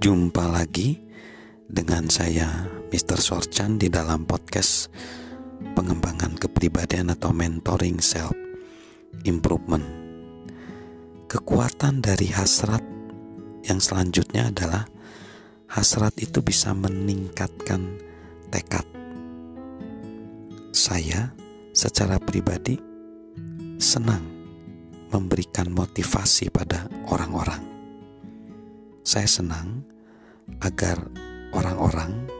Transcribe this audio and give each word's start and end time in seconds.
Jumpa 0.00 0.48
lagi 0.48 0.96
dengan 1.68 2.08
saya 2.08 2.64
Mr. 2.88 3.20
Sorchan 3.20 3.76
di 3.76 3.92
dalam 3.92 4.24
podcast 4.24 4.88
pengembangan 5.76 6.40
kepribadian 6.40 7.12
atau 7.12 7.36
mentoring 7.36 8.00
self 8.00 8.32
improvement. 9.28 9.84
Kekuatan 11.28 12.00
dari 12.00 12.32
hasrat 12.32 12.80
yang 13.68 13.76
selanjutnya 13.76 14.48
adalah 14.48 14.88
hasrat 15.68 16.16
itu 16.16 16.40
bisa 16.40 16.72
meningkatkan 16.72 18.00
tekad. 18.48 18.88
Saya 20.72 21.28
secara 21.76 22.16
pribadi 22.16 22.80
senang 23.76 24.24
memberikan 25.12 25.68
motivasi 25.68 26.48
pada 26.48 26.88
orang-orang. 27.04 27.69
Saya 29.10 29.26
senang 29.26 29.82
agar 30.62 31.02
orang-orang 31.50 32.30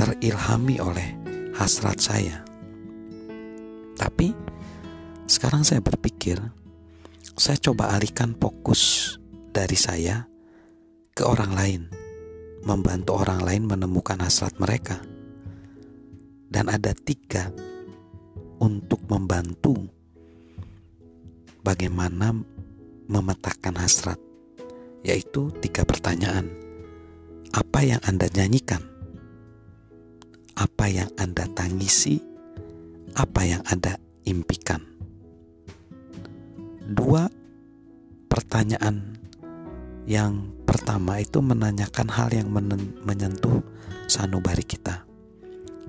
terilhami 0.00 0.80
oleh 0.80 1.12
hasrat 1.52 2.00
saya. 2.00 2.40
Tapi 4.00 4.32
sekarang 5.28 5.68
saya 5.68 5.84
berpikir, 5.84 6.40
saya 7.36 7.60
coba 7.60 7.92
alihkan 7.92 8.32
fokus 8.40 9.12
dari 9.52 9.76
saya 9.76 10.24
ke 11.12 11.28
orang 11.28 11.52
lain, 11.52 11.82
membantu 12.64 13.20
orang 13.20 13.44
lain 13.44 13.68
menemukan 13.68 14.24
hasrat 14.24 14.56
mereka. 14.56 15.04
Dan 16.48 16.72
ada 16.72 16.96
tiga 16.96 17.52
untuk 18.56 19.04
membantu 19.04 19.76
bagaimana 21.60 22.32
memetakan 23.04 23.76
hasrat, 23.84 24.16
yaitu 25.08 25.48
tiga 25.64 25.88
pertanyaan 25.88 26.52
apa 27.56 27.80
yang 27.80 27.96
Anda 28.04 28.28
nyanyikan, 28.28 28.84
apa 30.52 30.84
yang 30.92 31.08
Anda 31.16 31.48
tangisi, 31.56 32.20
apa 33.16 33.40
yang 33.48 33.64
Anda 33.64 33.96
impikan. 34.28 34.84
Dua 36.84 37.24
pertanyaan 38.28 39.16
yang 40.04 40.52
pertama 40.68 41.20
itu 41.24 41.40
menanyakan 41.40 42.08
hal 42.12 42.28
yang 42.32 42.52
menyentuh 43.04 43.64
sanubari 44.08 44.64
kita. 44.64 45.08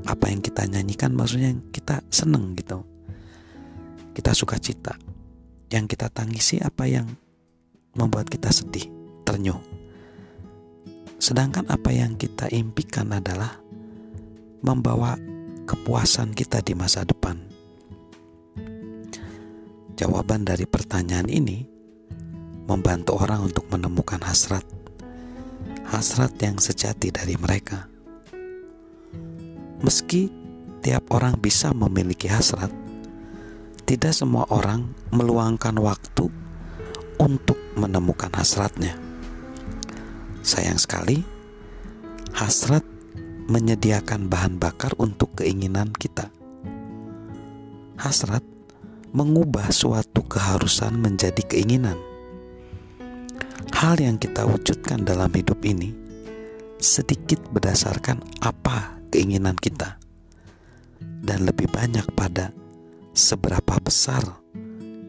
Apa 0.08 0.32
yang 0.32 0.40
kita 0.40 0.64
nyanyikan 0.64 1.12
maksudnya 1.12 1.52
kita 1.76 2.00
seneng 2.08 2.56
gitu. 2.56 2.88
Kita 4.16 4.32
suka 4.32 4.56
cita. 4.60 4.96
Yang 5.68 5.96
kita 5.96 6.08
tangisi 6.08 6.60
apa 6.64 6.88
yang 6.88 7.08
membuat 7.96 8.32
kita 8.32 8.50
sedih, 8.50 8.88
ternyuh 9.30 9.70
Sedangkan 11.20 11.68
apa 11.68 11.92
yang 11.92 12.16
kita 12.16 12.48
impikan 12.48 13.12
adalah 13.12 13.60
membawa 14.64 15.20
kepuasan 15.68 16.32
kita 16.32 16.64
di 16.64 16.72
masa 16.72 17.04
depan. 17.04 17.36
Jawaban 20.00 20.48
dari 20.48 20.64
pertanyaan 20.64 21.28
ini 21.28 21.68
membantu 22.72 23.20
orang 23.20 23.52
untuk 23.52 23.68
menemukan 23.68 24.24
hasrat, 24.24 24.64
hasrat 25.92 26.32
yang 26.40 26.56
sejati 26.56 27.12
dari 27.12 27.36
mereka. 27.36 27.92
Meski 29.84 30.32
tiap 30.80 31.12
orang 31.12 31.36
bisa 31.36 31.76
memiliki 31.76 32.32
hasrat, 32.32 32.72
tidak 33.84 34.16
semua 34.16 34.48
orang 34.48 34.88
meluangkan 35.12 35.76
waktu 35.84 36.32
untuk 37.20 37.60
menemukan 37.76 38.32
hasratnya. 38.32 39.09
Sayang 40.40 40.80
sekali, 40.80 41.20
hasrat 42.32 42.84
menyediakan 43.50 44.32
bahan 44.32 44.56
bakar 44.56 44.96
untuk 44.96 45.42
keinginan 45.42 45.92
kita. 45.92 46.32
Hasrat 48.00 48.46
mengubah 49.12 49.68
suatu 49.74 50.24
keharusan 50.24 50.96
menjadi 50.96 51.42
keinginan. 51.44 51.98
Hal 53.76 54.00
yang 54.00 54.20
kita 54.20 54.44
wujudkan 54.44 55.08
dalam 55.08 55.32
hidup 55.32 55.60
ini 55.64 55.96
sedikit 56.80 57.44
berdasarkan 57.52 58.24
apa 58.40 59.00
keinginan 59.12 59.60
kita, 59.60 60.00
dan 61.24 61.44
lebih 61.44 61.68
banyak 61.68 62.08
pada 62.16 62.56
seberapa 63.12 63.76
besar 63.84 64.24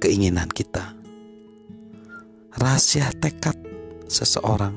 keinginan 0.03 0.51
kita. 0.51 0.99
Rahasia 2.59 3.15
tekad 3.15 3.55
seseorang 4.11 4.75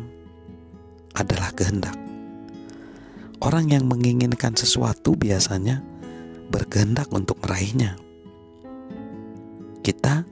adalah 1.14 1.54
kehendak. 1.54 1.94
Orang 3.44 3.70
yang 3.70 3.86
menginginkan 3.86 4.56
sesuatu 4.56 5.20
biasanya 5.20 5.84
berkehendak 6.48 7.12
untuk 7.12 7.44
meraihnya. 7.44 8.00
Kita 9.84 10.24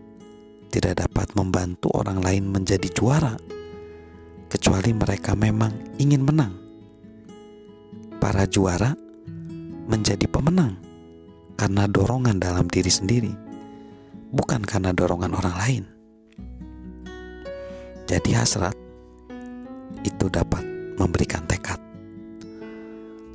tidak 0.72 1.04
dapat 1.04 1.28
membantu 1.36 1.92
orang 1.92 2.24
lain 2.24 2.48
menjadi 2.48 2.88
juara 2.88 3.36
kecuali 4.48 4.96
mereka 4.96 5.36
memang 5.36 6.00
ingin 6.00 6.24
menang. 6.24 6.56
Para 8.22 8.48
juara 8.48 8.96
menjadi 9.92 10.24
pemenang 10.32 10.80
karena 11.60 11.84
dorongan 11.92 12.40
dalam 12.40 12.72
diri 12.72 12.88
sendiri, 12.88 13.34
bukan 14.32 14.64
karena 14.64 14.96
dorongan 14.96 15.36
orang 15.36 15.56
lain. 15.60 15.84
Jadi 18.08 18.32
hasrat 18.32 18.76
itu 20.08 20.26
dapat 20.32 20.71
memberikan 21.02 21.42
tekad. 21.50 21.82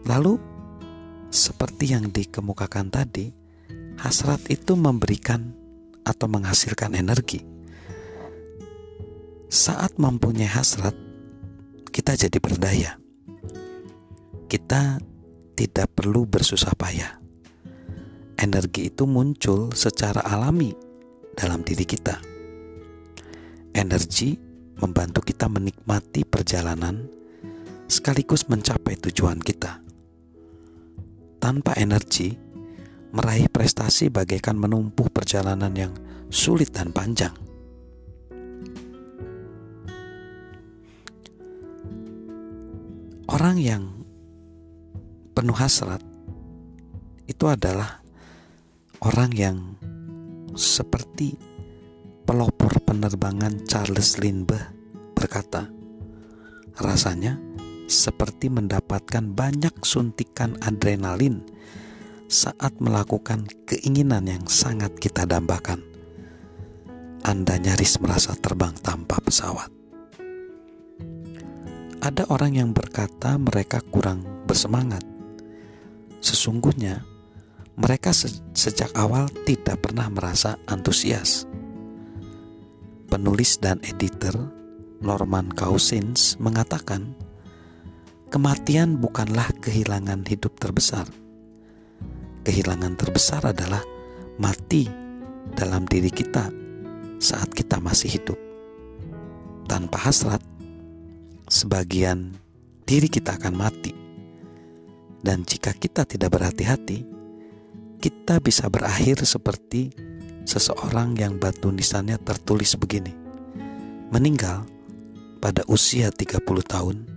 Lalu, 0.06 0.38
seperti 1.34 1.90
yang 1.90 2.14
dikemukakan 2.14 2.94
tadi, 2.94 3.34
hasrat 3.98 4.46
itu 4.46 4.78
memberikan 4.78 5.50
atau 6.06 6.30
menghasilkan 6.30 6.94
energi. 6.94 7.42
Saat 9.50 9.98
mempunyai 9.98 10.46
hasrat, 10.46 10.94
kita 11.90 12.14
jadi 12.14 12.38
berdaya. 12.38 12.94
Kita 14.46 15.02
tidak 15.58 15.90
perlu 15.90 16.22
bersusah 16.22 16.78
payah. 16.78 17.18
Energi 18.38 18.94
itu 18.94 19.10
muncul 19.10 19.74
secara 19.74 20.22
alami 20.22 20.70
dalam 21.34 21.66
diri 21.66 21.82
kita. 21.82 22.20
Energi 23.74 24.38
membantu 24.78 25.24
kita 25.24 25.48
menikmati 25.48 26.22
perjalanan 26.22 27.08
sekaligus 27.86 28.50
mencapai 28.50 28.98
tujuan 28.98 29.38
kita. 29.38 29.82
Tanpa 31.38 31.78
energi, 31.78 32.34
meraih 33.14 33.46
prestasi 33.46 34.10
bagaikan 34.10 34.58
menumpuh 34.58 35.06
perjalanan 35.14 35.70
yang 35.72 35.92
sulit 36.26 36.74
dan 36.74 36.90
panjang. 36.90 37.32
Orang 43.26 43.58
yang 43.62 43.90
penuh 45.34 45.54
hasrat 45.54 46.00
itu 47.26 47.44
adalah 47.46 48.00
orang 49.02 49.30
yang 49.34 49.56
seperti 50.56 51.36
pelopor 52.24 52.80
penerbangan 52.82 53.66
Charles 53.68 54.16
Lindbergh 54.18 54.72
berkata, 55.12 55.68
rasanya 56.80 57.45
seperti 57.86 58.50
mendapatkan 58.50 59.32
banyak 59.32 59.74
suntikan 59.86 60.58
adrenalin 60.62 61.42
saat 62.26 62.74
melakukan 62.82 63.46
keinginan 63.70 64.26
yang 64.26 64.44
sangat 64.50 64.94
kita 64.98 65.24
dambakan. 65.24 65.82
Anda 67.22 67.58
nyaris 67.58 67.98
merasa 68.02 68.34
terbang 68.38 68.74
tanpa 68.82 69.18
pesawat. 69.22 69.70
Ada 72.02 72.30
orang 72.30 72.54
yang 72.54 72.70
berkata 72.70 73.34
mereka 73.34 73.82
kurang 73.82 74.22
bersemangat. 74.46 75.02
Sesungguhnya, 76.22 77.02
mereka 77.74 78.14
se 78.14 78.30
sejak 78.54 78.94
awal 78.94 79.26
tidak 79.42 79.82
pernah 79.82 80.06
merasa 80.06 80.54
antusias. 80.70 81.50
Penulis 83.10 83.58
dan 83.58 83.82
editor 83.82 84.34
Norman 85.02 85.50
Cousins 85.50 86.38
mengatakan, 86.38 87.14
Kematian 88.36 89.00
bukanlah 89.00 89.48
kehilangan 89.64 90.28
hidup 90.28 90.60
terbesar. 90.60 91.08
Kehilangan 92.44 92.92
terbesar 93.00 93.40
adalah 93.40 93.80
mati 94.36 94.84
dalam 95.56 95.88
diri 95.88 96.12
kita 96.12 96.52
saat 97.16 97.48
kita 97.56 97.80
masih 97.80 98.20
hidup. 98.20 98.36
Tanpa 99.64 100.04
hasrat, 100.04 100.44
sebagian 101.48 102.36
diri 102.84 103.08
kita 103.08 103.40
akan 103.40 103.56
mati. 103.56 103.96
Dan 105.24 105.48
jika 105.48 105.72
kita 105.72 106.04
tidak 106.04 106.36
berhati-hati, 106.36 107.08
kita 108.04 108.36
bisa 108.44 108.68
berakhir 108.68 109.24
seperti 109.24 109.96
seseorang 110.44 111.16
yang 111.16 111.40
batu 111.40 111.72
nisannya 111.72 112.20
tertulis 112.20 112.76
begini. 112.76 113.16
Meninggal 114.12 114.68
pada 115.40 115.64
usia 115.72 116.12
30 116.12 116.44
tahun 116.68 117.15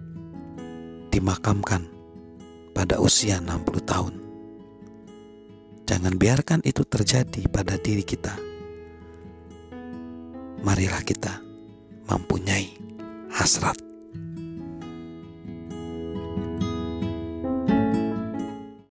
dimakamkan 1.09 1.89
pada 2.71 3.01
usia 3.01 3.41
60 3.41 3.81
tahun. 3.83 4.13
Jangan 5.89 6.13
biarkan 6.21 6.61
itu 6.63 6.85
terjadi 6.85 7.49
pada 7.49 7.75
diri 7.81 8.05
kita. 8.05 8.37
Marilah 10.61 11.01
kita 11.01 11.41
mempunyai 12.05 12.69
hasrat 13.33 13.88